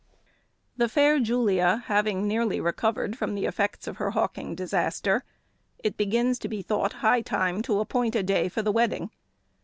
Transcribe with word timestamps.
The 0.77 0.89
fair 0.89 1.19
Julia 1.19 1.83
having 1.85 2.27
nearly 2.27 2.59
recovered 2.59 3.15
from 3.19 3.35
the 3.35 3.45
effects 3.45 3.85
of 3.85 3.97
her 3.97 4.09
hawking 4.09 4.55
disaster, 4.55 5.23
it 5.77 5.95
begins 5.95 6.39
to 6.39 6.47
be 6.49 6.63
thought 6.63 6.91
high 7.05 7.21
time 7.21 7.61
to 7.61 7.79
appoint 7.79 8.15
a 8.15 8.23
day 8.23 8.49
for 8.49 8.63
the 8.63 8.71
wedding. 8.71 9.11